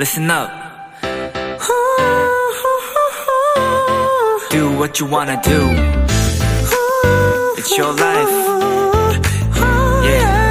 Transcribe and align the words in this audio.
listen 0.00 0.30
up. 0.30 0.48
Do 4.50 4.70
what 4.78 4.98
you 4.98 5.06
wanna 5.06 5.38
do. 5.42 5.60
It's 7.58 7.76
your 7.76 7.92
life. 8.00 8.32
Yeah. 10.02 10.50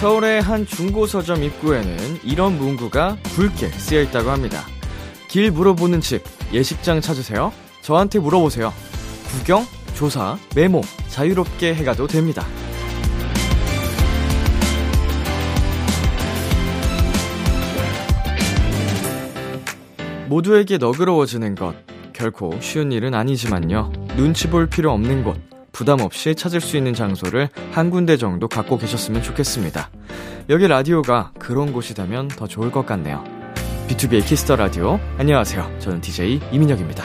서울의 0.00 0.40
한 0.40 0.64
중고 0.66 1.06
서점 1.06 1.42
입구에는 1.42 2.20
이런 2.24 2.56
문구가 2.56 3.18
굵게 3.34 3.68
쓰여 3.68 4.00
있다고 4.00 4.30
합니다. 4.30 4.64
길 5.28 5.50
물어보는 5.50 6.00
집, 6.00 6.22
예식장 6.50 7.02
찾으세요? 7.02 7.52
저한테 7.82 8.20
물어보세요. 8.20 8.72
구경, 9.32 9.66
조사, 9.94 10.38
메모, 10.54 10.80
자유롭게 11.14 11.76
해가도 11.76 12.08
됩니다. 12.08 12.44
모두에게 20.28 20.76
너그러워지는 20.78 21.54
것, 21.54 21.76
결코 22.12 22.58
쉬운 22.60 22.90
일은 22.90 23.14
아니지만요. 23.14 23.92
눈치 24.16 24.48
볼 24.48 24.66
필요 24.66 24.90
없는 24.90 25.22
곳, 25.22 25.36
부담 25.70 26.00
없이 26.00 26.34
찾을 26.34 26.60
수 26.60 26.76
있는 26.76 26.94
장소를 26.94 27.48
한 27.70 27.90
군데 27.90 28.16
정도 28.16 28.48
갖고 28.48 28.76
계셨으면 28.76 29.22
좋겠습니다. 29.22 29.90
여기 30.48 30.66
라디오가 30.66 31.30
그런 31.38 31.72
곳이라면 31.72 32.26
더 32.28 32.48
좋을 32.48 32.72
것 32.72 32.86
같네요. 32.86 33.22
B2B의 33.86 34.26
키스터 34.26 34.56
라디오. 34.56 34.98
안녕하세요. 35.18 35.78
저는 35.78 36.00
DJ 36.00 36.40
이민혁입니다. 36.50 37.04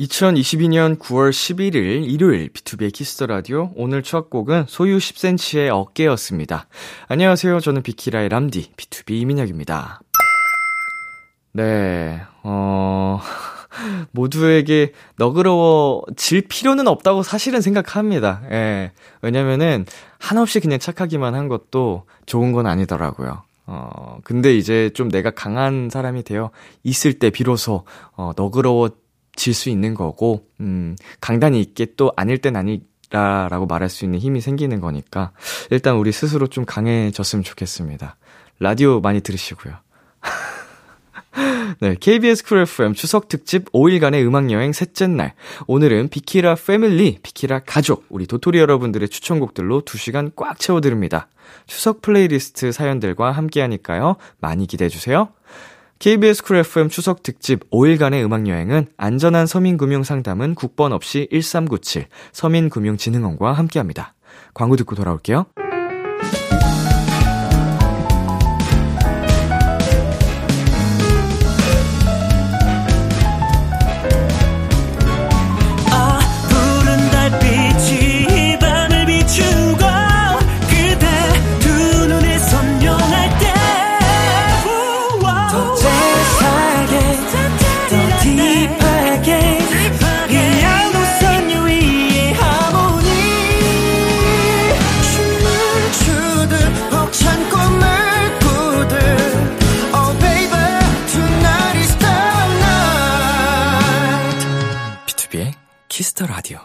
2022년 0.00 0.98
9월 0.98 1.30
11일 1.30 2.04
일요일 2.06 2.52
B2B의 2.52 2.92
키스터 2.92 3.26
라디오 3.26 3.72
오늘 3.76 4.02
첫 4.02 4.28
곡은 4.28 4.66
소유 4.68 4.98
10cm의 4.98 5.70
어깨였습니다. 5.72 6.66
안녕하세요. 7.08 7.60
저는 7.60 7.82
비키라의 7.82 8.28
람디 8.28 8.72
BTOB 8.76 9.12
이민혁입니다. 9.22 10.00
네. 11.52 12.20
어 12.42 13.20
모두에게 14.12 14.92
너그러워질 15.16 16.42
필요는 16.42 16.88
없다고 16.88 17.22
사실은 17.22 17.62
생각합니다. 17.62 18.42
예. 18.50 18.92
왜냐면은 19.22 19.86
한없이 20.18 20.60
그냥 20.60 20.78
착하기만 20.78 21.34
한 21.34 21.48
것도 21.48 22.04
좋은 22.26 22.52
건 22.52 22.66
아니더라고요. 22.66 23.44
어, 23.68 24.18
근데 24.22 24.54
이제 24.54 24.90
좀 24.94 25.08
내가 25.08 25.30
강한 25.30 25.88
사람이 25.90 26.22
되어 26.22 26.50
있을 26.84 27.18
때 27.18 27.30
비로소, 27.30 27.84
어, 28.12 28.32
너그러워 28.36 28.90
질 29.36 29.54
수 29.54 29.68
있는 29.70 29.94
거고, 29.94 30.46
음, 30.60 30.96
강단이 31.20 31.60
있게 31.60 31.88
또 31.96 32.12
아닐 32.16 32.38
땐 32.38 32.56
아니라 32.56 33.48
라고 33.50 33.66
말할 33.66 33.88
수 33.88 34.04
있는 34.04 34.18
힘이 34.18 34.40
생기는 34.40 34.80
거니까, 34.80 35.32
일단 35.70 35.96
우리 35.96 36.12
스스로 36.12 36.46
좀 36.46 36.64
강해졌으면 36.64 37.42
좋겠습니다. 37.44 38.16
라디오 38.58 39.00
많이 39.00 39.20
들으시고요. 39.20 39.74
네, 41.80 41.94
KBS 42.00 42.44
Cool 42.44 42.58
FM 42.60 42.94
추석 42.94 43.28
특집 43.28 43.70
5일간의 43.72 44.26
음악 44.26 44.50
여행 44.50 44.72
셋째 44.72 45.06
날. 45.06 45.34
오늘은 45.66 46.08
비키라 46.08 46.54
family, 46.54 47.18
비키라 47.22 47.60
가족, 47.60 48.06
우리 48.08 48.26
도토리 48.26 48.58
여러분들의 48.58 49.08
추천곡들로 49.08 49.82
2시간 49.82 50.32
꽉 50.34 50.58
채워 50.58 50.80
드립니다. 50.80 51.28
추석 51.66 52.00
플레이리스트 52.00 52.72
사연들과 52.72 53.32
함께 53.32 53.60
하니까요. 53.60 54.16
많이 54.40 54.66
기대해 54.66 54.88
주세요. 54.88 55.28
KBS 55.98 56.42
Cool 56.42 56.58
FM 56.58 56.88
추석 56.90 57.22
특집 57.22 57.70
5일간의 57.70 58.22
음악 58.24 58.48
여행은 58.48 58.88
안전한 58.96 59.46
서민금융 59.46 60.02
상담은 60.02 60.54
국번 60.54 60.92
없이 60.92 61.26
1397 61.32 62.06
서민금융진흥원과 62.32 63.52
함께 63.52 63.78
합니다. 63.78 64.14
광고 64.52 64.76
듣고 64.76 64.94
돌아올게요. 64.94 65.46
키스터 105.96 106.26
라디오. 106.26 106.58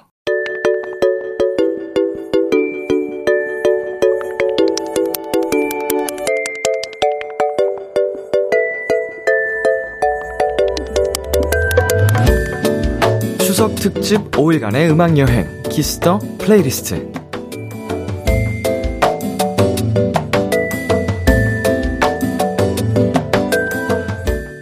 추석 13.39 13.73
특집 13.75 14.19
5일간의 14.31 14.91
음악 14.91 15.17
여행 15.17 15.47
키스터 15.69 16.19
플레이리스트. 16.37 17.09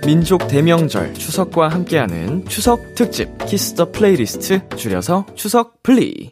민족 0.06 0.47
대명절 0.47 1.16
추석과 1.16 1.69
함께하는 1.69 2.46
추석 2.46 2.94
특집 2.94 3.38
Kiss 3.50 3.73
the 3.73 3.91
Playlist 3.91 4.69
줄여서 4.77 5.25
추석 5.33 5.81
플리. 5.81 6.31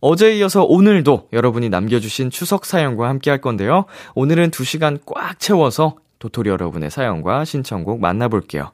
어제에 0.00 0.36
이어서 0.36 0.64
오늘도 0.64 1.28
여러분이 1.32 1.70
남겨주신 1.70 2.28
추석 2.28 2.66
사연과 2.66 3.08
함께 3.08 3.30
할 3.30 3.40
건데요. 3.40 3.86
오늘은 4.14 4.50
2시간 4.50 5.00
꽉 5.06 5.40
채워서 5.40 5.96
도토리 6.18 6.50
여러분의 6.50 6.90
사연과 6.90 7.46
신청곡 7.46 8.02
만나볼게요. 8.02 8.72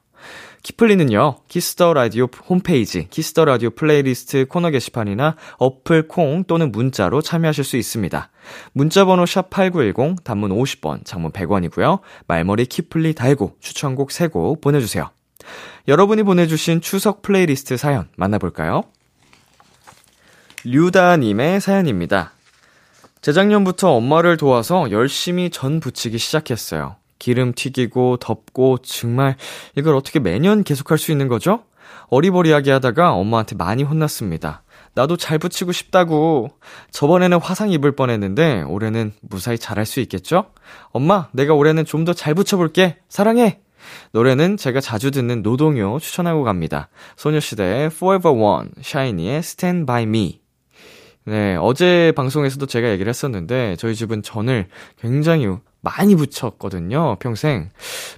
키플리는요, 0.64 1.36
Kiss 1.46 1.74
the 1.74 1.94
Radio 1.94 2.26
홈페이지, 2.48 3.06
Kiss 3.08 3.29
the 3.29 3.44
Radio 3.44 3.70
playlist 3.70 4.46
코너 4.46 4.70
게시판이나 4.70 5.36
어플 5.58 6.08
콩 6.08 6.42
또는 6.48 6.72
문자로 6.72 7.22
참여하실 7.22 7.62
수 7.62 7.76
있습니다. 7.76 8.28
문자번호 8.72 9.22
샵8910, 9.22 10.24
단문 10.24 10.50
50원, 10.50 11.04
장문 11.04 11.30
100원이고요. 11.30 12.00
말머리 12.26 12.66
키플리 12.66 13.14
달고 13.14 13.54
추천곡 13.60 14.08
3곡 14.08 14.60
보내주세요. 14.60 15.10
여러분이 15.88 16.22
보내주신 16.22 16.80
추석 16.80 17.22
플레이리스트 17.22 17.76
사연 17.76 18.08
만나볼까요? 18.16 18.82
류다님의 20.64 21.60
사연입니다. 21.60 22.32
재작년부터 23.22 23.92
엄마를 23.92 24.36
도와서 24.36 24.90
열심히 24.90 25.50
전 25.50 25.80
부치기 25.80 26.18
시작했어요. 26.18 26.96
기름 27.18 27.52
튀기고 27.54 28.16
덮고 28.18 28.78
정말 28.78 29.36
이걸 29.76 29.94
어떻게 29.94 30.18
매년 30.20 30.64
계속할 30.64 30.96
수 30.98 31.12
있는 31.12 31.28
거죠? 31.28 31.64
어리버리하게 32.08 32.70
하다가 32.72 33.12
엄마한테 33.12 33.56
많이 33.56 33.82
혼났습니다. 33.82 34.62
나도 34.94 35.16
잘 35.16 35.38
붙이고 35.38 35.70
싶다고. 35.70 36.50
저번에는 36.90 37.38
화상 37.40 37.70
입을 37.70 37.92
뻔했는데 37.92 38.62
올해는 38.62 39.12
무사히 39.20 39.58
잘할 39.58 39.86
수 39.86 40.00
있겠죠? 40.00 40.46
엄마, 40.90 41.28
내가 41.32 41.54
올해는 41.54 41.84
좀 41.84 42.04
더 42.04 42.12
잘 42.14 42.34
붙여볼게. 42.34 42.96
사랑해. 43.08 43.60
노래는 44.12 44.56
제가 44.56 44.80
자주 44.80 45.10
듣는 45.10 45.42
노동요 45.42 45.98
추천하고 45.98 46.44
갑니다. 46.44 46.88
소녀시대의 47.16 47.86
Forever 47.86 48.36
One, 48.36 48.68
샤이니의 48.80 49.38
Stand 49.38 49.86
By 49.86 50.04
Me. 50.04 50.40
네, 51.24 51.56
어제 51.60 52.12
방송에서도 52.16 52.66
제가 52.66 52.90
얘기를 52.90 53.08
했었는데 53.08 53.76
저희 53.76 53.94
집은 53.94 54.22
전을 54.22 54.66
굉장히 55.00 55.48
많이 55.80 56.14
붙였거든요, 56.14 57.16
평생. 57.20 57.70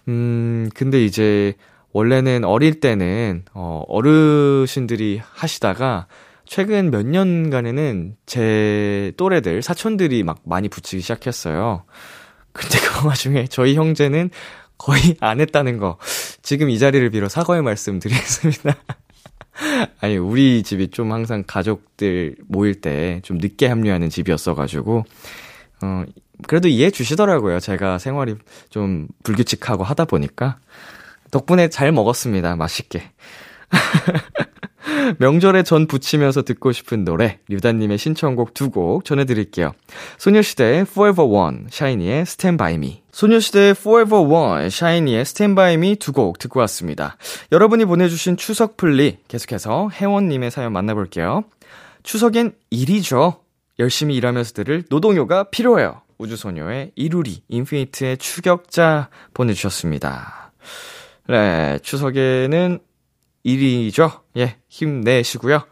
음, 0.08 0.70
근데 0.74 1.04
이제 1.04 1.54
원래는 1.92 2.44
어릴 2.44 2.80
때는 2.80 3.44
어 3.54 3.82
어르신들이 3.86 5.20
하시다가 5.22 6.06
최근 6.44 6.90
몇 6.90 7.06
년간에는 7.06 8.16
제 8.26 9.12
또래들, 9.16 9.62
사촌들이 9.62 10.22
막 10.22 10.40
많이 10.44 10.68
붙이기 10.68 11.02
시작했어요. 11.02 11.84
근데 12.52 12.78
그 12.78 13.06
와중에 13.06 13.46
저희 13.46 13.74
형제는 13.74 14.30
거의 14.82 15.16
안 15.20 15.40
했다는 15.40 15.78
거. 15.78 15.98
지금 16.42 16.68
이 16.70 16.78
자리를 16.78 17.08
빌어 17.10 17.28
사과의 17.28 17.62
말씀 17.62 17.98
드리겠습니다. 18.00 18.74
아니, 20.00 20.16
우리 20.16 20.62
집이 20.62 20.88
좀 20.88 21.12
항상 21.12 21.44
가족들 21.46 22.36
모일 22.48 22.80
때 22.80 23.20
좀 23.22 23.38
늦게 23.38 23.66
합류하는 23.68 24.10
집이었어가지고, 24.10 25.04
어, 25.82 26.04
그래도 26.48 26.68
이해해 26.68 26.90
주시더라고요. 26.90 27.60
제가 27.60 27.98
생활이 27.98 28.34
좀 28.70 29.06
불규칙하고 29.22 29.84
하다 29.84 30.06
보니까. 30.06 30.58
덕분에 31.30 31.68
잘 31.68 31.92
먹었습니다. 31.92 32.56
맛있게. 32.56 33.10
명절에 35.18 35.62
전 35.62 35.86
부치면서 35.86 36.42
듣고 36.42 36.72
싶은 36.72 37.04
노래, 37.04 37.38
류다님의 37.48 37.98
신청곡 37.98 38.54
두 38.54 38.70
곡 38.70 39.04
전해드릴게요. 39.04 39.72
소녀시대의 40.18 40.82
Forever 40.82 41.30
One, 41.30 41.58
샤이니의 41.70 42.22
Stand 42.22 42.56
By 42.58 42.74
Me. 42.74 43.02
소녀시대의 43.12 43.70
Forever 43.70 44.24
One, 44.24 44.70
샤이니의 44.70 45.20
Stand 45.22 45.54
By 45.54 45.74
Me 45.74 45.96
두 45.96 46.12
곡 46.12 46.38
듣고 46.38 46.60
왔습니다. 46.60 47.16
여러분이 47.52 47.84
보내주신 47.84 48.36
추석 48.36 48.76
플리, 48.76 49.18
계속해서 49.28 49.90
혜원님의 49.92 50.50
사연 50.50 50.72
만나볼게요. 50.72 51.44
추석엔 52.02 52.52
일이죠. 52.70 53.40
열심히 53.78 54.16
일하면서 54.16 54.52
들을 54.52 54.84
노동요가 54.88 55.44
필요해요. 55.44 56.02
우주소녀의 56.18 56.92
이루리, 56.94 57.42
인피니트의 57.48 58.18
추격자 58.18 59.08
보내주셨습니다. 59.34 60.52
네, 61.28 61.78
추석에는 61.82 62.78
일이죠. 63.44 64.10
예, 64.36 64.56
힘내시고요. 64.68 65.62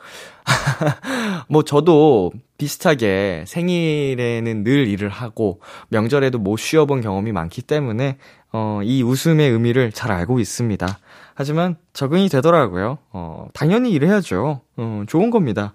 뭐 1.48 1.62
저도 1.62 2.32
비슷하게 2.58 3.44
생일에는 3.46 4.64
늘 4.64 4.88
일을 4.88 5.08
하고 5.08 5.60
명절에도 5.88 6.38
못 6.38 6.56
쉬어본 6.56 7.00
경험이 7.00 7.32
많기 7.32 7.62
때문에 7.62 8.18
어, 8.52 8.80
이 8.82 9.02
웃음의 9.02 9.50
의미를 9.50 9.92
잘 9.92 10.12
알고 10.12 10.40
있습니다. 10.40 10.98
하지만 11.34 11.76
적응이 11.92 12.28
되더라고요. 12.28 12.98
어, 13.12 13.46
당연히 13.54 13.92
일해야죠. 13.92 14.60
어, 14.76 15.02
좋은 15.06 15.30
겁니다. 15.30 15.74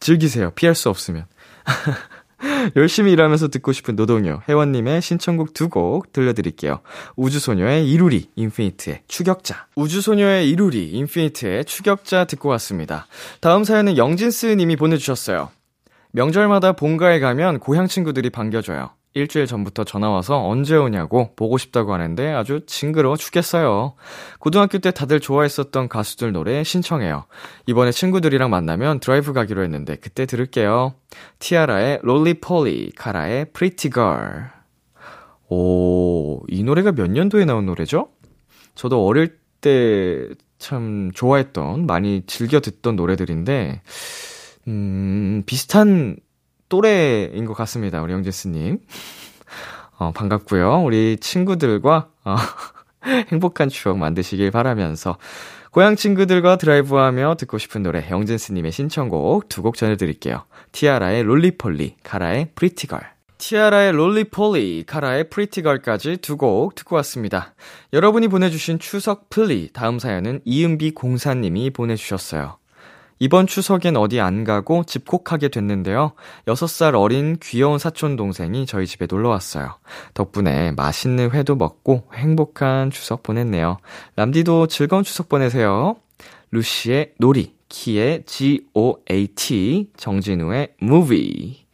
즐기세요. 0.00 0.50
피할 0.50 0.74
수 0.74 0.90
없으면. 0.90 1.26
열심히 2.76 3.12
일하면서 3.12 3.48
듣고 3.48 3.72
싶은 3.72 3.96
노동요, 3.96 4.40
혜원님의 4.48 5.02
신청곡 5.02 5.54
두 5.54 5.68
곡 5.68 6.12
들려드릴게요. 6.12 6.80
우주소녀의 7.16 7.90
이루리, 7.90 8.28
인피니트의 8.36 9.02
추격자. 9.08 9.66
우주소녀의 9.76 10.48
이루리, 10.50 10.90
인피니트의 10.90 11.64
추격자 11.64 12.26
듣고 12.26 12.48
왔습니다. 12.50 13.06
다음 13.40 13.64
사연은 13.64 13.96
영진스 13.96 14.46
님이 14.46 14.76
보내주셨어요. 14.76 15.50
명절마다 16.12 16.72
본가에 16.72 17.18
가면 17.18 17.58
고향 17.58 17.88
친구들이 17.88 18.30
반겨줘요. 18.30 18.90
일주일 19.14 19.46
전부터 19.46 19.84
전화 19.84 20.10
와서 20.10 20.44
언제 20.46 20.76
오냐고 20.76 21.34
보고 21.36 21.56
싶다고 21.56 21.94
하는데 21.94 22.32
아주 22.32 22.60
징그러워 22.66 23.16
죽겠어요. 23.16 23.94
고등학교 24.38 24.78
때 24.78 24.90
다들 24.90 25.20
좋아했었던 25.20 25.88
가수들 25.88 26.32
노래 26.32 26.62
신청해요. 26.64 27.24
이번에 27.66 27.92
친구들이랑 27.92 28.50
만나면 28.50 29.00
드라이브 29.00 29.32
가기로 29.32 29.62
했는데 29.62 29.96
그때 29.96 30.26
들을게요. 30.26 30.94
티아라의 31.38 32.00
Roly-Poly, 32.02 32.92
카라의 32.96 33.52
Pretty 33.52 33.90
Girl. 33.90 34.50
오, 35.48 36.42
이 36.48 36.64
노래가 36.64 36.92
몇 36.92 37.10
년도에 37.10 37.44
나온 37.44 37.66
노래죠? 37.66 38.08
저도 38.74 39.06
어릴 39.06 39.38
때 39.60 40.34
참 40.64 41.10
좋아했던, 41.12 41.84
많이 41.84 42.22
즐겨 42.26 42.58
듣던 42.60 42.96
노래들인데, 42.96 43.82
음, 44.68 45.42
비슷한 45.44 46.16
또래인 46.74 47.44
것 47.44 47.54
같습니다. 47.54 48.02
우리 48.02 48.12
영재스님. 48.12 48.80
어, 49.96 50.10
반갑고요. 50.10 50.82
우리 50.82 51.16
친구들과, 51.20 52.08
어, 52.24 52.34
행복한 53.30 53.68
추억 53.68 53.96
만드시길 53.98 54.50
바라면서, 54.50 55.16
고향 55.70 55.94
친구들과 55.94 56.56
드라이브하며 56.56 57.36
듣고 57.38 57.58
싶은 57.58 57.84
노래, 57.84 58.04
영진스님의 58.10 58.72
신청곡 58.72 59.48
두 59.48 59.62
곡 59.62 59.76
전해드릴게요. 59.76 60.46
티아라의 60.72 61.22
Roly-Poly, 61.22 61.96
카라의 62.02 62.48
Pretty 62.56 62.80
Girl. 62.80 63.00
티아라의 63.38 63.92
Roly-Poly, 63.92 64.84
카라의 64.88 65.30
Pretty 65.30 65.64
Girl까지 65.64 66.16
두 66.16 66.36
곡 66.36 66.74
듣고 66.74 66.96
왔습니다. 66.96 67.54
여러분이 67.92 68.26
보내주신 68.26 68.80
추석 68.80 69.30
플리, 69.30 69.70
다음 69.72 70.00
사연은 70.00 70.40
이은비 70.44 70.90
공사님이 70.94 71.70
보내주셨어요. 71.70 72.58
이번 73.18 73.46
추석엔 73.46 73.96
어디 73.96 74.20
안 74.20 74.44
가고 74.44 74.84
집콕하게 74.84 75.48
됐는데요. 75.48 76.12
6살 76.46 76.94
어린 76.94 77.36
귀여운 77.40 77.78
사촌 77.78 78.16
동생이 78.16 78.66
저희 78.66 78.86
집에 78.86 79.06
놀러 79.08 79.28
왔어요. 79.28 79.78
덕분에 80.14 80.72
맛있는 80.72 81.30
회도 81.30 81.56
먹고 81.56 82.08
행복한 82.14 82.90
추석 82.90 83.22
보냈네요. 83.22 83.78
람디도 84.16 84.66
즐거운 84.66 85.04
추석 85.04 85.28
보내세요. 85.28 85.96
루시의 86.50 87.14
놀이, 87.18 87.54
키의 87.68 88.24
G-O-A-T, 88.26 89.90
정진우의 89.96 90.74
movie. 90.82 91.66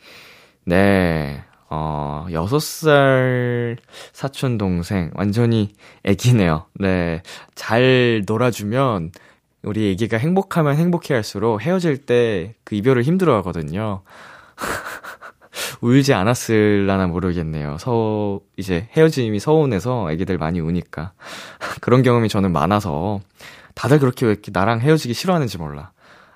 네. 0.65 1.43
어, 1.69 2.27
6살 2.31 3.77
사촌 4.13 4.59
동생, 4.59 5.11
완전히 5.15 5.73
애기네요. 6.03 6.67
네. 6.75 7.23
잘 7.55 8.23
놀아주면, 8.27 9.13
우리 9.63 9.91
애기가 9.91 10.17
행복하면 10.19 10.77
행복해 10.77 11.15
할수록 11.15 11.61
헤어질 11.61 11.99
때 11.99 12.55
그 12.65 12.75
이별을 12.77 13.03
힘들어 13.03 13.37
하거든요. 13.39 14.03
울지 15.81 16.15
않았을라나 16.15 17.07
모르겠네요. 17.09 17.77
서, 17.79 18.41
이제 18.57 18.89
헤어짐이 18.97 19.41
서운해서 19.41 20.11
애기들 20.13 20.39
많이 20.39 20.61
우니까. 20.61 21.13
그런 21.81 22.03
경험이 22.03 22.29
저는 22.29 22.53
많아서 22.53 23.21
다들 23.75 23.99
그렇게 23.99 24.27
왜 24.27 24.33
이렇게 24.33 24.51
나랑 24.53 24.81
헤어지기 24.81 25.15
싫어하는지 25.15 25.59
몰라. 25.59 25.91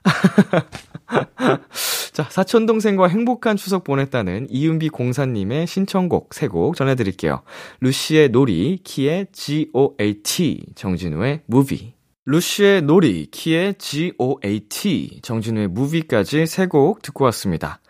자, 2.13 2.23
사촌동생과 2.31 3.09
행복한 3.09 3.57
추석 3.57 3.85
보냈다는 3.85 4.49
이은비 4.51 4.89
공사님의 4.91 5.67
신청곡 5.67 6.35
세 6.35 6.49
곡 6.49 6.77
전해드릴게요. 6.77 7.43
루시의 7.81 8.31
놀이, 8.31 8.79
키의 8.85 9.27
G-O-A-T, 9.33 10.67
정진우의 10.75 11.41
무비. 11.47 11.95
루시의 12.27 12.83
놀이, 12.83 13.27
키의 13.31 13.75
G-O-A-T, 13.79 15.21
정진우의 15.23 15.69
무비까지 15.69 16.47
세 16.47 16.67
곡 16.67 17.03
듣고 17.03 17.25
왔습니다. 17.27 17.81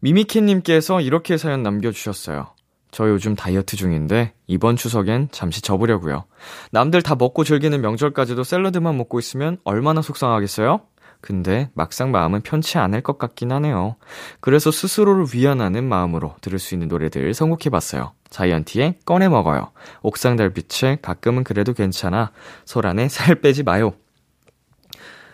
미미키님께서 0.00 1.00
이렇게 1.00 1.36
사연 1.36 1.62
남겨주셨어요. 1.62 2.48
저 2.90 3.08
요즘 3.08 3.34
다이어트 3.36 3.76
중인데 3.76 4.34
이번 4.48 4.76
추석엔 4.76 5.28
잠시 5.30 5.62
접으려고요. 5.62 6.24
남들 6.72 7.02
다 7.02 7.14
먹고 7.14 7.44
즐기는 7.44 7.80
명절까지도 7.80 8.42
샐러드만 8.42 8.96
먹고 8.96 9.18
있으면 9.20 9.58
얼마나 9.64 10.02
속상하겠어요? 10.02 10.80
근데 11.20 11.70
막상 11.74 12.10
마음은 12.10 12.42
편치 12.42 12.78
않을 12.78 13.00
것 13.00 13.16
같긴 13.18 13.50
하네요. 13.52 13.96
그래서 14.40 14.70
스스로를 14.70 15.26
위안하는 15.32 15.88
마음으로 15.88 16.34
들을 16.40 16.58
수 16.58 16.74
있는 16.74 16.88
노래들 16.88 17.32
선곡해봤어요. 17.32 18.12
자이언티의 18.34 18.96
꺼내 19.04 19.28
먹어요. 19.28 19.70
옥상 20.02 20.34
달빛에 20.34 20.98
가끔은 21.00 21.44
그래도 21.44 21.72
괜찮아. 21.72 22.32
소란에 22.64 23.08
살 23.08 23.36
빼지 23.36 23.62
마요. 23.62 23.94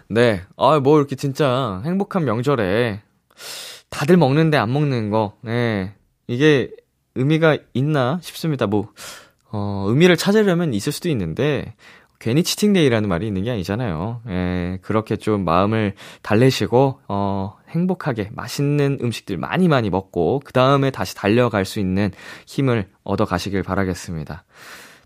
네. 0.08 0.42
아, 0.58 0.80
뭐 0.80 0.98
이렇게 0.98 1.16
진짜 1.16 1.80
행복한 1.86 2.26
명절에 2.26 3.00
다들 3.88 4.18
먹는데 4.18 4.58
안 4.58 4.70
먹는 4.72 5.08
거. 5.08 5.32
네. 5.40 5.94
이게 6.26 6.70
의미가 7.14 7.56
있나 7.72 8.18
싶습니다. 8.20 8.66
뭐, 8.66 8.92
어, 9.50 9.86
의미를 9.88 10.16
찾으려면 10.16 10.74
있을 10.74 10.92
수도 10.92 11.08
있는데, 11.08 11.74
괜히 12.18 12.42
치팅데이라는 12.42 13.08
말이 13.08 13.26
있는 13.26 13.44
게 13.44 13.50
아니잖아요. 13.50 14.20
예, 14.28 14.78
그렇게 14.82 15.16
좀 15.16 15.44
마음을 15.44 15.94
달래시고, 16.22 17.00
어, 17.08 17.56
행복하게 17.70 18.30
맛있는 18.32 18.98
음식들 19.00 19.36
많이 19.36 19.68
많이 19.68 19.90
먹고, 19.90 20.40
그 20.44 20.52
다음에 20.52 20.90
다시 20.90 21.14
달려갈 21.14 21.64
수 21.64 21.78
있는 21.80 22.10
힘을 22.46 22.88
얻어 23.04 23.24
가시길 23.24 23.62
바라겠습니다. 23.62 24.44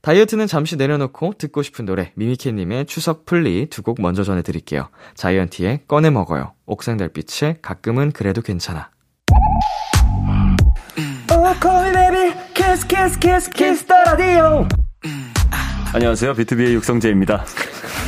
다이어트는 0.02 0.47
잠시 0.47 0.76
내려놓고 0.76 1.35
듣고 1.38 1.62
싶은 1.62 1.85
노래, 1.87 2.12
미미케님의 2.14 2.87
추석 2.87 3.25
플리 3.25 3.66
두 3.71 3.83
곡 3.83 4.02
먼저 4.02 4.23
전해드릴게요. 4.23 4.88
자이언티의 5.14 5.83
꺼내 5.88 6.11
먹어요. 6.11 6.52
옥상 6.66 6.97
달빛에 6.99 7.59
가끔은 7.62 8.12
그래도 8.12 8.42
괜찮아. 8.42 8.90
Oh, 11.30 11.54
call 11.61 11.87
me 11.87 11.92
baby, 11.92 12.33
kiss, 12.54 12.87
kiss, 12.87 13.18
kiss, 13.18 13.50
kiss 13.50 13.85
the 13.87 14.02
radio. 14.11 14.68
안녕하세요. 15.94 16.35
BTOB의 16.34 16.75
육성재입니다. 16.75 17.44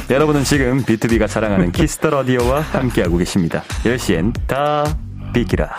여러분은 0.08 0.44
지금 0.44 0.84
BTOB가 0.84 1.26
자랑하는 1.26 1.72
Kiss 1.72 1.94
the 1.94 2.10
Radio와 2.10 2.60
함께하고 2.60 3.16
계십니다. 3.16 3.62
10시엔 3.84 4.46
다 4.46 4.84
비키라. 5.34 5.70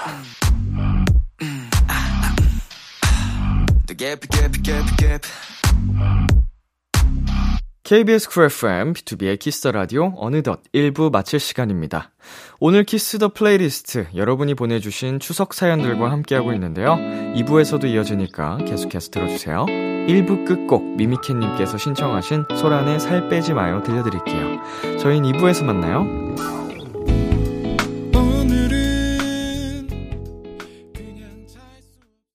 KBS 7.88 8.28
Cool 8.28 8.44
FM, 8.48 8.92
BTOB의 8.92 9.40
Kiss 9.40 9.62
the 9.62 9.72
Radio 9.72 10.12
어느덧 10.18 10.60
1부 10.74 11.10
마칠 11.10 11.40
시간입니다. 11.40 12.12
오늘 12.60 12.84
Kiss 12.84 13.18
the 13.18 13.30
Playlist 13.30 14.08
여러분이 14.14 14.56
보내주신 14.56 15.22
추석 15.22 15.54
사연들과 15.54 16.12
함께하고 16.12 16.52
있는데요. 16.52 16.98
2부에서도 16.98 17.86
이어지니까 17.86 18.58
계속해서 18.68 19.12
들어주세요. 19.12 19.68
1부 19.68 20.46
끝곡 20.46 20.98
미미캣님께서 20.98 21.78
신청하신 21.78 22.48
소란의 22.58 23.00
살 23.00 23.30
빼지 23.30 23.54
마요 23.54 23.82
들려드릴게요. 23.84 24.98
저희는 25.00 25.32
2부에서 25.32 25.64
만나요. 25.64 26.06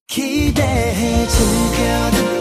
기대해 0.07 1.27
즐겨 1.27 2.09
듣 2.09 2.32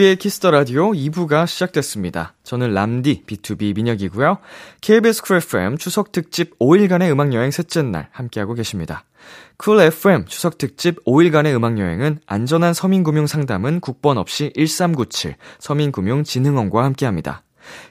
B2B의 0.00 0.18
키스터 0.18 0.50
라디오 0.50 0.92
2부가 0.92 1.46
시작됐습니다. 1.46 2.34
저는 2.42 2.72
람디 2.72 3.24
BTOB 3.26 3.76
민혁이고요. 3.76 4.38
KBS 4.80 5.22
Cool 5.22 5.36
FM 5.36 5.76
추석 5.76 6.10
특집 6.10 6.58
5일간의 6.58 7.10
음악 7.12 7.34
여행 7.34 7.50
셋째 7.50 7.82
날 7.82 8.08
함께하고 8.10 8.54
계십니다. 8.54 9.04
Cool 9.58 9.78
FM 9.80 10.24
추석 10.24 10.56
특집 10.56 11.04
5일간의 11.04 11.54
음악 11.54 11.78
여행은 11.78 12.20
안전한 12.24 12.72
서민 12.72 13.02
금융 13.02 13.26
상담은 13.26 13.80
국번 13.80 14.16
없이 14.16 14.52
1397 14.56 15.36
서민금융진흥원과 15.58 16.82
함께합니다. 16.82 17.42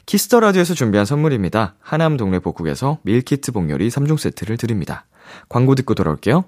Kiss 0.07 0.25
the 0.25 0.39
Radio에서 0.39 0.73
준비한 0.73 1.05
선물입니다. 1.05 1.75
하남 1.79 2.17
동네 2.17 2.39
복국에서 2.39 2.97
밀키트 3.03 3.51
복요리 3.51 3.89
3종 3.89 4.17
세트를 4.17 4.57
드립니다. 4.57 5.05
광고 5.47 5.75
듣고 5.75 5.93
돌아올게요. 5.93 6.45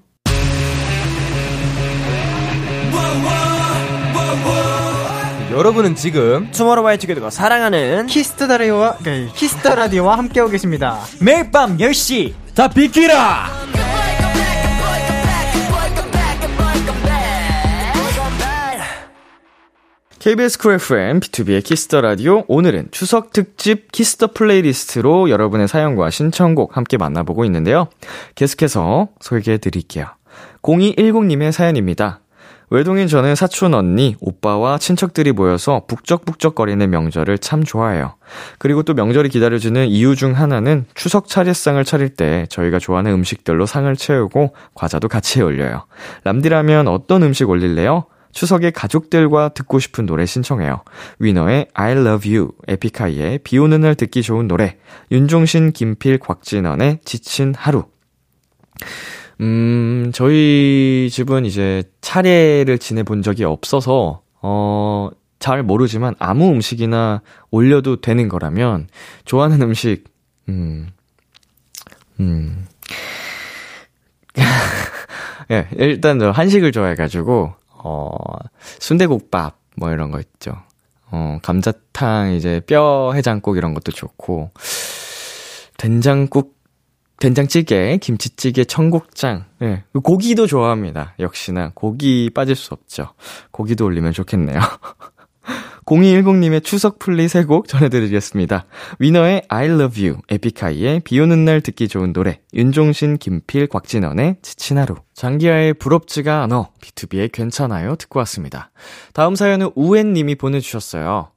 여러분은 5.52 5.96
지금 5.96 6.50
투모로우바이 6.52 6.98
투게더가 6.98 7.30
사랑하는 7.30 8.08
Kiss 8.08 8.31
the 8.31 8.48
Radio와 8.48 8.98
네, 9.04 9.28
Kiss 9.36 9.59
the 9.59 9.76
Radio와 9.76 10.18
함께하고 10.18 10.50
계십니다. 10.50 11.00
매일 11.20 11.52
밤 11.52 11.78
10시 11.78 12.34
다 12.56 12.70
비키라 12.70 13.50
KBS 20.20 20.60
쿨 20.60 20.74
FM, 20.76 21.20
B2B의 21.20 21.64
키스터 21.64 22.00
라디오. 22.00 22.44
오늘은 22.48 22.90
추석 22.92 23.34
특집 23.34 23.92
Kiss 23.92 24.12
the 24.12 24.28
Playlist로 24.34 25.32
여러분의 25.32 25.68
사연과 25.68 26.12
신청곡 26.12 26.78
함께 26.78 26.98
만나보고 26.98 27.44
있는데요. 27.46 27.88
계속해서 28.36 29.10
소개해 29.20 29.58
드릴게요. 29.58 30.06
0210님의 30.62 31.52
사연입니다. 31.52 32.22
외동인 32.72 33.10
저는 33.10 33.36
사촌 33.36 33.74
언니, 33.74 34.16
오빠와 34.22 34.78
친척들이 34.78 35.34
모여서 35.34 35.84
북적북적거리는 35.88 36.90
명절을 36.90 37.38
참 37.40 37.66
좋아해요. 37.66 38.16
그리고 38.60 38.82
또 38.82 38.94
명절이 38.94 39.28
기다려지는 39.28 39.90
이유 39.90 40.16
중 40.16 40.38
하나는 40.38 40.86
추석 40.96 41.28
차례상을 41.28 41.84
차릴 41.84 42.16
때 42.16 42.46
저희가 42.50 42.80
좋아하는 42.80 43.12
음식들로 43.12 43.66
상을 43.66 43.94
채우고 43.94 44.56
과자도 44.74 45.10
같이 45.10 45.42
올려요. 45.42 45.86
람디라면 46.24 46.88
어떤 46.88 47.24
음식 47.24 47.50
올릴래요? 47.50 48.06
추석에 48.32 48.72
가족들과 48.72 49.50
듣고 49.50 49.80
싶은 49.80 50.06
노래 50.06 50.26
신청해요. 50.26 50.86
위너의 51.20 51.68
I 51.74 51.92
Love 51.92 52.34
You, 52.34 52.52
에픽하이의 52.70 53.40
비 53.44 53.58
오는 53.58 53.82
날 53.82 53.96
듣기 53.96 54.22
좋은 54.22 54.48
노래, 54.48 54.78
윤종신, 55.12 55.74
김필, 55.74 56.20
곽진원의 56.20 57.00
지친 57.04 57.54
하루. 57.54 57.84
음, 59.42 60.12
저희 60.14 61.10
집은 61.12 61.46
이제 61.46 61.84
차례를 62.02 62.78
지내본 62.78 63.24
적이 63.24 63.46
없어서, 63.46 64.22
어, 64.42 65.10
잘 65.40 65.64
모르지만 65.64 66.14
아무 66.20 66.52
음식이나 66.52 67.22
올려도 67.50 68.02
되는 68.02 68.30
거라면, 68.30 68.88
좋아하는 69.26 69.64
음식, 69.64 70.04
음, 70.48 70.90
음. 72.20 72.68
예, 75.50 75.68
일단 75.76 76.20
저 76.20 76.30
한식을 76.30 76.72
좋아해가지고, 76.72 77.54
어, 77.84 78.16
순대국밥, 78.80 79.58
뭐 79.76 79.92
이런 79.92 80.12
거 80.12 80.20
있죠. 80.20 80.56
어, 81.10 81.40
감자탕, 81.42 82.34
이제 82.34 82.62
뼈 82.68 83.12
해장국 83.16 83.58
이런 83.58 83.74
것도 83.74 83.92
좋고, 83.92 84.52
된장국, 85.78 86.61
된장찌개, 87.22 87.98
김치찌개, 87.98 88.64
청국장, 88.64 89.46
예, 89.62 89.84
고기도 90.04 90.48
좋아합니다. 90.48 91.14
역시나, 91.20 91.72
고기 91.76 92.32
빠질 92.34 92.56
수 92.56 92.74
없죠. 92.74 93.14
고기도 93.52 93.86
올리면 93.86 94.12
좋겠네요. 94.12 94.60
0210님의 95.86 96.64
추석 96.64 96.98
플리 96.98 97.28
세곡 97.28 97.68
전해드리겠습니다. 97.68 98.66
위너의 98.98 99.44
I 99.50 99.68
love 99.68 100.04
you, 100.04 100.22
에픽하이의 100.30 101.02
비 101.02 101.20
오는 101.20 101.46
날 101.46 101.62
듣기 101.62 101.88
좋은 101.88 102.12
노래, 102.12 102.40
윤종신, 102.56 103.18
김필, 103.18 103.68
곽진원의 103.68 104.38
지친 104.42 104.80
하루, 104.80 104.96
장기하의 105.14 105.76
부럽지가 105.76 106.42
않어, 106.44 106.70
B2B의 106.82 107.32
괜찮아요 107.32 107.98
듣고 107.98 108.18
왔습니다. 108.20 108.72
다음 109.14 109.36
사연은 109.36 109.72
우엔님이 109.76 110.36
보내주셨어요. 110.36 111.32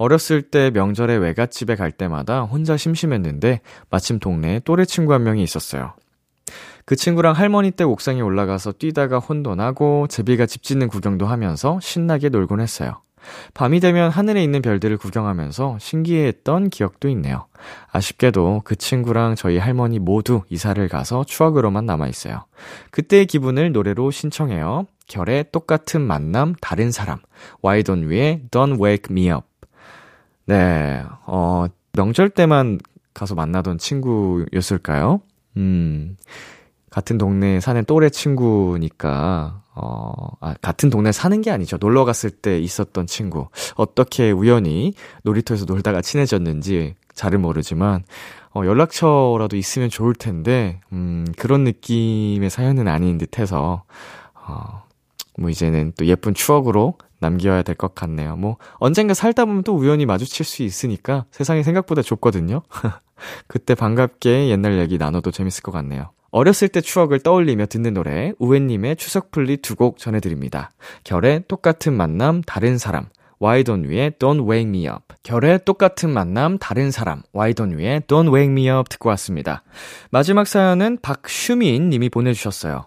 어렸을 0.00 0.40
때 0.40 0.70
명절에 0.70 1.14
외갓집에 1.16 1.76
갈 1.76 1.92
때마다 1.92 2.40
혼자 2.40 2.78
심심했는데 2.78 3.60
마침 3.90 4.18
동네에 4.18 4.60
또래 4.64 4.86
친구 4.86 5.12
한 5.12 5.24
명이 5.24 5.42
있었어요. 5.42 5.92
그 6.86 6.96
친구랑 6.96 7.34
할머니 7.34 7.70
댁 7.70 7.86
옥상에 7.86 8.22
올라가서 8.22 8.72
뛰다가 8.72 9.18
혼도 9.18 9.54
나고 9.54 10.06
제비가 10.08 10.46
집 10.46 10.62
짓는 10.62 10.88
구경도 10.88 11.26
하면서 11.26 11.78
신나게 11.82 12.30
놀곤 12.30 12.62
했어요. 12.62 13.02
밤이 13.52 13.80
되면 13.80 14.10
하늘에 14.10 14.42
있는 14.42 14.62
별들을 14.62 14.96
구경하면서 14.96 15.76
신기해했던 15.78 16.70
기억도 16.70 17.10
있네요. 17.10 17.44
아쉽게도 17.92 18.62
그 18.64 18.76
친구랑 18.76 19.34
저희 19.34 19.58
할머니 19.58 19.98
모두 19.98 20.44
이사를 20.48 20.88
가서 20.88 21.24
추억으로만 21.24 21.84
남아있어요. 21.84 22.46
그때의 22.90 23.26
기분을 23.26 23.72
노래로 23.72 24.10
신청해요. 24.10 24.86
결의 25.06 25.44
똑같은 25.52 26.00
만남, 26.00 26.54
다른 26.62 26.90
사람. 26.90 27.18
와이돈 27.60 28.08
위의 28.08 28.40
Don't 28.50 28.82
Wake 28.82 29.14
Me 29.14 29.30
Up. 29.30 29.49
네, 30.50 31.04
어, 31.26 31.66
명절 31.92 32.30
때만 32.30 32.80
가서 33.14 33.36
만나던 33.36 33.78
친구였을까요? 33.78 35.20
음, 35.56 36.16
같은 36.90 37.18
동네에 37.18 37.60
사는 37.60 37.84
또래 37.84 38.10
친구니까, 38.10 39.62
어, 39.76 40.12
아, 40.40 40.54
같은 40.60 40.90
동네에 40.90 41.12
사는 41.12 41.40
게 41.40 41.52
아니죠. 41.52 41.76
놀러 41.80 42.04
갔을 42.04 42.30
때 42.30 42.58
있었던 42.58 43.06
친구. 43.06 43.46
어떻게 43.76 44.32
우연히 44.32 44.94
놀이터에서 45.22 45.66
놀다가 45.66 46.02
친해졌는지 46.02 46.96
잘은 47.14 47.40
모르지만, 47.42 48.02
어, 48.52 48.62
연락처라도 48.64 49.56
있으면 49.56 49.88
좋을 49.88 50.16
텐데, 50.16 50.80
음, 50.90 51.28
그런 51.38 51.62
느낌의 51.62 52.50
사연은 52.50 52.88
아닌 52.88 53.18
듯 53.18 53.38
해서, 53.38 53.84
어, 54.34 54.82
뭐 55.38 55.48
이제는 55.48 55.92
또 55.96 56.06
예쁜 56.06 56.34
추억으로 56.34 56.96
남겨야 57.20 57.62
될 57.62 57.74
것 57.76 57.94
같네요. 57.94 58.36
뭐, 58.36 58.56
언젠가 58.74 59.14
살다 59.14 59.44
보면 59.44 59.62
또 59.62 59.74
우연히 59.76 60.06
마주칠 60.06 60.44
수 60.44 60.62
있으니까 60.62 61.24
세상이 61.30 61.62
생각보다 61.62 62.02
좁거든요. 62.02 62.62
그때 63.46 63.74
반갑게 63.74 64.48
옛날 64.48 64.78
얘기 64.78 64.98
나눠도 64.98 65.30
재밌을 65.30 65.62
것 65.62 65.72
같네요. 65.72 66.10
어렸을 66.32 66.68
때 66.68 66.80
추억을 66.80 67.20
떠올리며 67.20 67.66
듣는 67.66 67.92
노래, 67.94 68.32
우엔님의 68.38 68.96
추석플리 68.96 69.58
두 69.58 69.74
곡 69.74 69.98
전해드립니다. 69.98 70.70
결의 71.04 71.42
똑같은 71.48 71.92
만남, 71.92 72.42
다른 72.42 72.78
사람. 72.78 73.06
와이돈 73.40 73.88
위의 73.88 74.12
Don't 74.18 74.48
Wake 74.48 74.68
Me 74.68 74.86
Up. 74.86 75.02
결의 75.22 75.58
똑같은 75.64 76.10
만남, 76.12 76.58
다른 76.58 76.90
사람. 76.90 77.22
와이돈 77.32 77.78
위의 77.78 78.02
Don't 78.02 78.32
Wake 78.34 78.50
Me 78.52 78.68
Up 78.68 78.88
듣고 78.90 79.08
왔습니다. 79.08 79.62
마지막 80.10 80.46
사연은 80.46 80.98
박슈민 81.00 81.88
님이 81.88 82.10
보내주셨어요. 82.10 82.84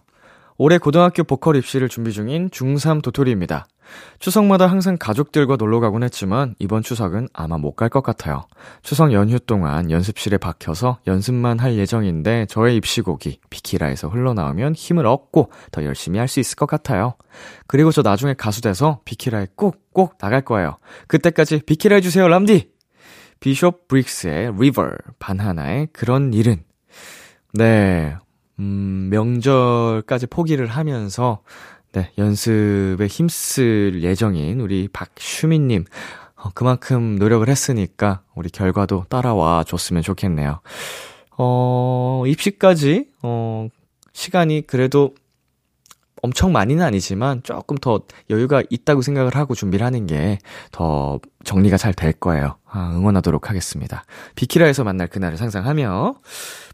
올해 0.57 0.77
고등학교 0.77 1.23
보컬 1.23 1.55
입시를 1.55 1.89
준비 1.89 2.11
중인 2.11 2.49
중3 2.51 3.01
도토리입니다. 3.01 3.65
추석마다 4.19 4.67
항상 4.67 4.97
가족들과 4.99 5.55
놀러 5.57 5.79
가곤 5.79 6.03
했지만 6.03 6.55
이번 6.59 6.81
추석은 6.83 7.29
아마 7.33 7.57
못 7.57 7.75
갈 7.75 7.89
것 7.89 8.01
같아요. 8.01 8.43
추석 8.81 9.13
연휴 9.13 9.39
동안 9.39 9.91
연습실에 9.91 10.37
박혀서 10.37 10.99
연습만 11.07 11.59
할 11.59 11.75
예정인데 11.77 12.45
저의 12.47 12.75
입시곡이 12.77 13.39
비키라에서 13.49 14.07
흘러나오면 14.09 14.73
힘을 14.75 15.05
얻고 15.05 15.51
더 15.71 15.83
열심히 15.83 16.19
할 16.19 16.27
수 16.27 16.39
있을 16.39 16.55
것 16.55 16.65
같아요. 16.65 17.15
그리고 17.67 17.91
저 17.91 18.01
나중에 18.01 18.33
가수 18.33 18.61
돼서 18.61 19.01
비키라에 19.05 19.47
꼭꼭 19.55 20.17
나갈 20.17 20.41
거예요. 20.41 20.77
그때까지 21.07 21.61
비키라 21.65 21.95
해주세요, 21.95 22.27
람디! 22.27 22.71
비숍 23.39 23.87
브릭스의 23.89 24.53
리버, 24.57 24.89
반하나의 25.19 25.89
그런 25.91 26.33
일은. 26.33 26.63
네, 27.53 28.15
음, 28.59 29.09
명절까지 29.11 30.27
포기를 30.27 30.67
하면서 30.67 31.41
네, 31.93 32.09
연습에 32.17 33.05
힘쓸 33.05 34.01
예정인 34.01 34.59
우리 34.61 34.87
박슈민님. 34.87 35.85
어, 36.35 36.49
그만큼 36.55 37.17
노력을 37.17 37.47
했으니까 37.47 38.23
우리 38.33 38.49
결과도 38.49 39.05
따라와 39.09 39.63
줬으면 39.63 40.01
좋겠네요. 40.01 40.59
어, 41.37 42.23
입시까지, 42.25 43.09
어, 43.21 43.67
시간이 44.11 44.63
그래도 44.65 45.13
엄청 46.23 46.51
많이는 46.51 46.83
아니지만 46.83 47.43
조금 47.43 47.77
더 47.77 48.01
여유가 48.31 48.63
있다고 48.69 49.01
생각을 49.03 49.35
하고 49.35 49.53
준비를 49.53 49.85
하는 49.85 50.07
게 50.07 50.39
더 50.71 51.19
정리가 51.43 51.77
잘 51.77 51.93
될 51.93 52.13
거예요. 52.13 52.55
아, 52.65 52.91
응원하도록 52.95 53.49
하겠습니다. 53.49 54.05
비키라에서 54.35 54.83
만날 54.83 55.07
그날을 55.07 55.37
상상하며 55.37 56.15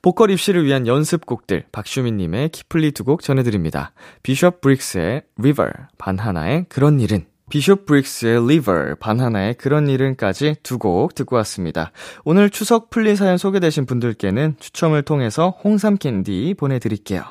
보컬 0.02 0.32
입시를 0.32 0.64
위한 0.66 0.88
연습곡들 0.88 1.66
박슈민님의 1.74 2.50
키플리 2.50 2.92
두 2.94 3.04
곡 3.04 3.22
전해드립니다. 3.24 3.92
비숍 4.24 4.62
브릭스의 4.62 5.24
River, 5.38 5.72
반하나의 5.98 6.68
그런 6.70 7.00
일은 7.02 7.26
비숍 7.50 7.88
브릭스의 7.88 8.38
River, 8.44 8.96
반하나의 9.00 9.56
그런 9.56 9.90
일은까지 9.90 10.58
두 10.62 10.78
곡 10.78 11.16
듣고 11.16 11.36
왔습니다. 11.38 11.92
오늘 12.24 12.52
추석 12.52 12.92
플리 12.92 13.16
사연 13.16 13.38
소개되신 13.38 13.88
분들께는 13.88 14.56
추첨을 14.60 15.02
통해서 15.02 15.50
홍삼 15.64 15.98
캔디 15.98 16.54
보내드릴게요. 16.60 17.24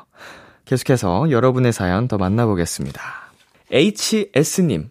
계속해서 0.68 1.30
여러분의 1.30 1.72
사연 1.72 2.08
더 2.08 2.18
만나보겠습니다. 2.18 3.00
HS님, 3.72 4.90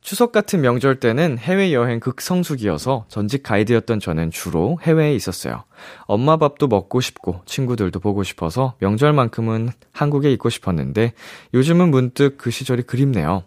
추석 0.00 0.32
같은 0.32 0.60
명절 0.62 0.98
때는 0.98 1.38
해외여행 1.38 2.00
극성수기여서 2.00 3.04
전직 3.06 3.44
가이드였던 3.44 4.00
저는 4.00 4.32
주로 4.32 4.80
해외에 4.82 5.14
있었어요. 5.14 5.62
엄마 6.06 6.38
밥도 6.38 6.66
먹고 6.66 7.00
싶고 7.00 7.42
친구들도 7.46 8.00
보고 8.00 8.24
싶어서 8.24 8.74
명절만큼은 8.80 9.70
한국에 9.92 10.32
있고 10.32 10.50
싶었는데 10.50 11.12
요즘은 11.54 11.92
문득 11.92 12.36
그 12.36 12.50
시절이 12.50 12.82
그립네요. 12.82 13.44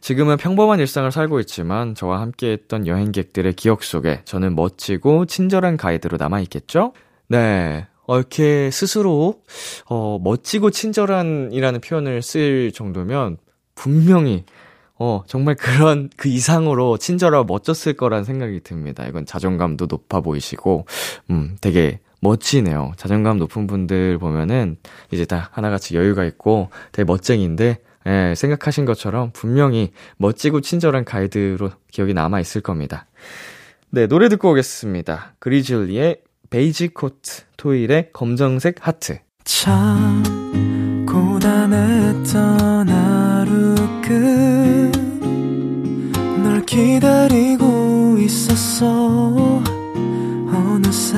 지금은 0.00 0.36
평범한 0.36 0.78
일상을 0.78 1.10
살고 1.10 1.40
있지만 1.40 1.96
저와 1.96 2.20
함께 2.20 2.52
했던 2.52 2.86
여행객들의 2.86 3.52
기억 3.54 3.82
속에 3.82 4.22
저는 4.26 4.54
멋지고 4.54 5.26
친절한 5.26 5.76
가이드로 5.76 6.18
남아있겠죠? 6.18 6.92
네. 7.26 7.88
어, 8.10 8.18
이렇게 8.18 8.72
스스로, 8.72 9.40
어, 9.88 10.18
멋지고 10.20 10.72
친절한이라는 10.72 11.80
표현을 11.80 12.22
쓸 12.22 12.72
정도면 12.72 13.36
분명히, 13.76 14.44
어, 14.98 15.22
정말 15.28 15.54
그런, 15.54 16.10
그 16.16 16.28
이상으로 16.28 16.98
친절하고 16.98 17.44
멋졌을 17.44 17.92
거란 17.92 18.24
생각이 18.24 18.62
듭니다. 18.64 19.06
이건 19.06 19.26
자존감도 19.26 19.86
높아 19.88 20.22
보이시고, 20.22 20.86
음, 21.30 21.56
되게 21.60 22.00
멋지네요. 22.20 22.94
자존감 22.96 23.38
높은 23.38 23.68
분들 23.68 24.18
보면은 24.18 24.78
이제 25.12 25.24
다 25.24 25.48
하나같이 25.52 25.94
여유가 25.94 26.24
있고 26.24 26.70
되게 26.90 27.04
멋쟁인데, 27.04 27.78
예, 28.08 28.34
생각하신 28.36 28.86
것처럼 28.86 29.30
분명히 29.32 29.92
멋지고 30.16 30.62
친절한 30.62 31.04
가이드로 31.04 31.70
기억이 31.92 32.12
남아 32.12 32.40
있을 32.40 32.60
겁니다. 32.60 33.06
네, 33.90 34.08
노래 34.08 34.28
듣고 34.28 34.50
오겠습니다. 34.50 35.34
그리즐리의 35.38 36.22
베이지 36.50 36.88
코트, 36.88 37.42
토일의 37.56 38.10
검정색 38.12 38.76
하트. 38.80 39.18
참 39.44 41.06
고단했던 41.08 42.88
하루 42.88 43.74
끝널 46.42 46.66
기다리고 46.66 48.16
있었어. 48.18 49.62
어느새 50.52 51.16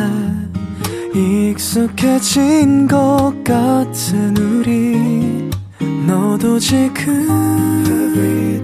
익숙해진 1.15 2.87
것 2.87 3.33
같은 3.43 4.37
우리. 4.37 5.51
너도 6.07 6.59
지금 6.59 7.27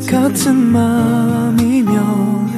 같은 0.07 0.55
맘이면 0.55 2.58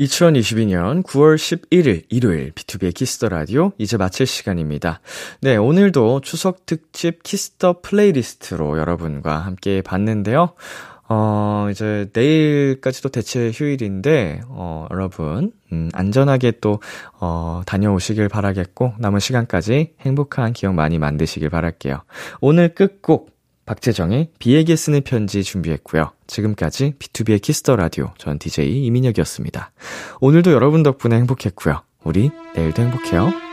2022년 0.00 1.02
9월 1.02 1.34
11일 1.34 2.04
일요일 2.08 2.52
B2B의 2.52 2.94
키스터 2.94 3.28
라디오 3.28 3.72
이제 3.78 3.96
마칠 3.96 4.26
시간입니다. 4.26 5.00
네, 5.40 5.56
오늘도 5.56 6.20
추석 6.20 6.66
특집 6.66 7.22
Kiss 7.24 7.56
the 7.56 7.80
Playlist로 7.82 8.78
여러분과 8.78 9.38
함께 9.38 9.82
봤는데요. 9.82 10.54
어, 11.10 11.68
이제 11.70 12.08
내일까지도 12.12 13.08
대체 13.08 13.50
휴일인데, 13.52 14.42
어, 14.48 14.86
여러분, 14.90 15.52
음, 15.72 15.88
안전하게 15.94 16.52
또, 16.60 16.80
어, 17.18 17.62
다녀오시길 17.64 18.28
바라겠고, 18.28 18.92
남은 18.98 19.18
시간까지 19.18 19.94
행복한 20.00 20.52
기억 20.52 20.74
많이 20.74 20.98
만드시길 20.98 21.48
바랄게요. 21.48 22.02
오늘 22.42 22.74
끝곡, 22.74 23.37
박재정의 23.68 24.30
B에게 24.38 24.76
쓰는 24.76 25.02
편지 25.02 25.44
준비했고요. 25.44 26.12
지금까지 26.26 26.94
B2B의 26.98 27.42
키스터 27.42 27.76
라디오 27.76 28.12
전 28.16 28.38
DJ 28.38 28.86
이민혁이었습니다. 28.86 29.72
오늘도 30.22 30.52
여러분 30.52 30.82
덕분에 30.82 31.16
행복했고요. 31.16 31.82
우리 32.02 32.30
내일도 32.54 32.82
행복해요. 32.82 33.47